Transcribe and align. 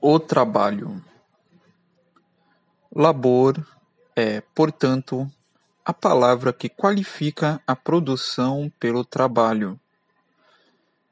O 0.00 0.20
trabalho. 0.20 1.02
Labor 2.94 3.66
é, 4.14 4.40
portanto, 4.54 5.28
a 5.84 5.92
palavra 5.92 6.52
que 6.52 6.68
qualifica 6.68 7.60
a 7.66 7.74
produção 7.74 8.70
pelo 8.78 9.04
trabalho, 9.04 9.78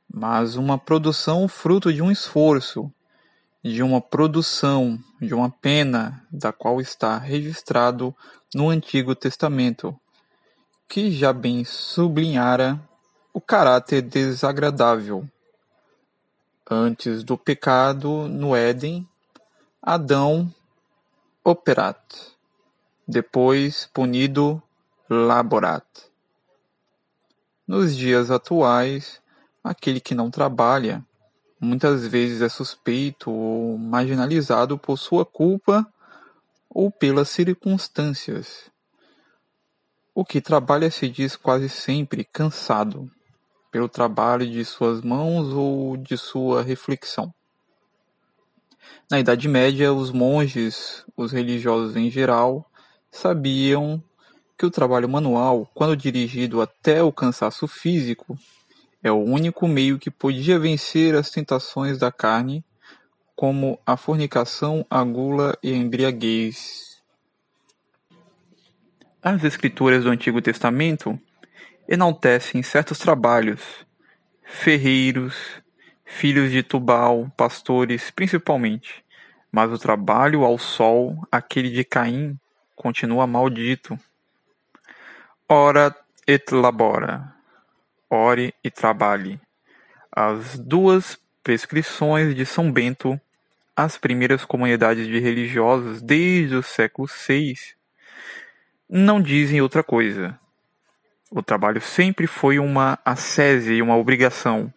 mas 0.09 0.55
uma 0.55 0.79
produção 0.79 1.49
fruto 1.49 1.93
de 1.93 2.01
um 2.01 2.13
esforço, 2.13 2.89
de 3.61 3.83
uma 3.83 4.01
produção, 4.01 4.97
de 5.21 5.35
uma 5.35 5.51
pena, 5.51 6.25
da 6.31 6.53
qual 6.53 6.81
está 6.81 7.19
registrado 7.19 8.15
no 8.55 8.69
Antigo 8.69 9.17
Testamento, 9.17 9.99
que 10.89 11.11
já 11.11 11.33
bem 11.33 11.65
sublinhara 11.65 12.81
o 13.35 13.41
caráter 13.41 14.01
desagradável. 14.01 15.29
Antes 16.69 17.23
do 17.23 17.39
pecado 17.39 18.27
no 18.27 18.57
Éden, 18.57 19.09
Adão 19.81 20.53
operat, 21.45 21.97
depois 23.07 23.89
punido 23.95 24.61
laborat. 25.09 25.87
Nos 27.69 27.97
dias 27.97 28.33
atuais, 28.33 29.23
aquele 29.63 30.01
que 30.01 30.13
não 30.13 30.29
trabalha 30.29 31.07
muitas 31.61 32.05
vezes 32.05 32.43
é 32.43 32.49
suspeito 32.49 33.31
ou 33.31 33.79
marginalizado 33.79 34.77
por 34.77 34.99
sua 34.99 35.25
culpa 35.25 35.87
ou 36.69 36.91
pelas 36.91 37.29
circunstâncias. 37.29 38.69
O 40.13 40.25
que 40.25 40.41
trabalha 40.41 40.91
se 40.91 41.09
diz 41.09 41.37
quase 41.37 41.69
sempre 41.69 42.25
cansado 42.25 43.09
pelo 43.77 43.91
trabalho 43.91 44.51
de 44.51 44.65
suas 44.65 45.03
mãos 45.03 45.53
ou 45.53 45.99
de 45.99 46.17
sua 46.17 46.63
reflexão. 46.63 47.31
Na 49.11 49.21
Idade 49.21 49.47
Média, 49.47 49.93
os 49.93 50.11
monges, 50.11 51.05
os 51.15 51.31
religiosos 51.31 51.95
em 51.95 52.11
geral, 52.11 52.65
sabiam 53.11 54.03
que 54.57 54.65
o 54.65 54.71
trabalho 54.71 55.07
manual, 55.07 55.71
quando 55.75 55.95
dirigido 55.95 56.63
até 56.63 57.03
o 57.03 57.13
cansaço 57.13 57.69
físico, 57.69 58.39
é 59.03 59.13
o 59.13 59.23
único 59.23 59.69
meio 59.69 59.99
que 59.99 60.11
podia 60.11 60.59
vencer 60.59 61.15
as 61.15 61.29
tentações 61.29 61.99
da 61.99 62.11
carne, 62.11 62.65
como 63.35 63.79
a 63.85 63.95
fornicação, 63.95 64.87
a 64.89 65.05
gula 65.05 65.55
e 65.63 65.71
a 65.71 65.77
embriaguez. 65.77 66.97
As 69.23 69.45
escrituras 69.45 70.05
do 70.05 70.09
Antigo 70.09 70.41
Testamento 70.41 71.21
enaltecem 71.89 72.63
certos 72.63 72.99
trabalhos, 72.99 73.87
ferreiros, 74.45 75.63
filhos 76.05 76.51
de 76.51 76.63
Tubal, 76.63 77.31
pastores 77.37 78.11
principalmente, 78.11 79.05
mas 79.51 79.73
o 79.73 79.79
trabalho 79.79 80.45
ao 80.45 80.59
sol, 80.59 81.17
aquele 81.31 81.71
de 81.71 81.85
Caim, 81.85 82.39
continua 82.75 83.27
maldito. 83.27 83.99
Ora 85.49 85.95
et 86.27 86.51
labora 86.53 87.37
ore 88.11 88.55
e 88.63 88.71
trabalhe. 88.71 89.41
As 90.11 90.59
duas 90.59 91.19
prescrições 91.43 92.35
de 92.35 92.47
São 92.47 92.73
Bento, 92.73 93.21
as 93.75 93.99
primeiras 93.99 94.45
comunidades 94.45 95.07
de 95.07 95.19
religiosos 95.19 96.01
desde 96.01 96.55
o 96.55 96.63
século 96.63 97.09
VI, 97.09 97.55
não 98.89 99.21
dizem 99.21 99.61
outra 99.61 99.83
coisa. 99.83 100.39
O 101.31 101.43
trabalho 101.43 101.81
sempre 101.81 102.27
foi 102.27 102.59
uma 102.59 102.99
ascese 103.05 103.75
e 103.75 103.83
uma 103.83 103.97
obrigação. 103.97 104.73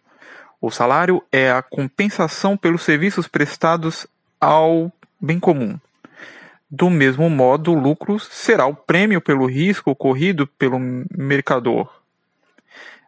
O 0.60 0.70
salário 0.70 1.22
é 1.30 1.50
a 1.50 1.62
compensação 1.62 2.56
pelos 2.56 2.82
serviços 2.82 3.26
prestados 3.28 4.06
ao 4.40 4.92
bem 5.20 5.38
comum. 5.38 5.78
Do 6.70 6.90
mesmo 6.90 7.28
modo, 7.30 7.72
o 7.72 7.78
lucro 7.78 8.18
será 8.18 8.66
o 8.66 8.74
prêmio 8.74 9.20
pelo 9.20 9.46
risco 9.46 9.94
corrido 9.94 10.46
pelo 10.46 10.78
mercador 11.16 12.00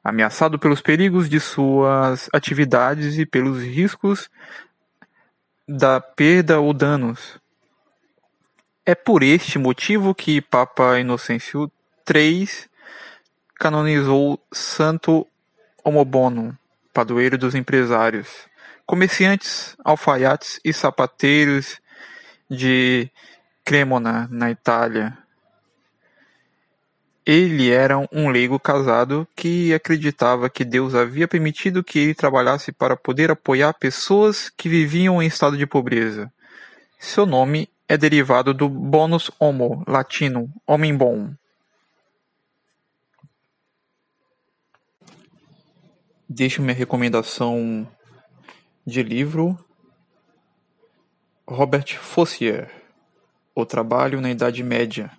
ameaçado 0.02 0.58
pelos 0.58 0.81
perigos 0.81 1.28
de 1.28 1.38
suas 1.38 2.28
atividades 2.32 3.19
e 3.19 3.26
pelos 3.26 3.62
riscos 3.62 4.28
da 5.69 6.00
perda 6.00 6.60
ou 6.60 6.72
danos. 6.72 7.38
É 8.84 8.94
por 8.94 9.22
este 9.22 9.58
motivo 9.58 10.14
que 10.14 10.41
Papa 10.41 10.98
Inocêncio 10.98 11.70
III 12.08 12.48
canonizou 13.62 14.41
Santo 14.53 15.25
Homobono, 15.84 16.59
padroeiro 16.93 17.39
dos 17.39 17.55
empresários, 17.55 18.27
comerciantes, 18.84 19.77
alfaiates 19.84 20.59
e 20.65 20.73
sapateiros 20.73 21.81
de 22.50 23.09
Cremona, 23.65 24.27
na 24.33 24.50
Itália, 24.50 25.17
ele 27.25 27.71
era 27.71 27.99
um 28.11 28.31
leigo 28.31 28.59
casado 28.59 29.28
que 29.37 29.73
acreditava 29.73 30.50
que 30.50 30.65
Deus 30.65 30.93
havia 30.97 31.29
permitido 31.29 31.84
que 31.84 32.00
ele 32.00 32.15
trabalhasse 32.17 32.73
para 32.73 32.97
poder 32.97 33.31
apoiar 33.31 33.73
pessoas 33.75 34.50
que 34.50 34.69
viviam 34.69 35.23
em 35.23 35.27
estado 35.29 35.56
de 35.56 35.69
pobreza. 35.69 36.33
Seu 36.99 37.25
nome 37.25 37.69
é 37.89 37.97
derivado 37.97 38.53
do 38.53 38.69
bonus 38.69 39.31
homo, 39.39 39.84
latino, 39.87 40.53
homem 40.67 40.97
bom. 40.97 41.33
Deixo 46.34 46.62
minha 46.62 46.72
recomendação 46.72 47.87
de 48.87 49.03
livro. 49.03 49.54
Robert 51.47 51.98
Fossier, 51.98 52.70
O 53.54 53.66
Trabalho 53.66 54.19
na 54.19 54.31
Idade 54.31 54.62
Média 54.62 55.10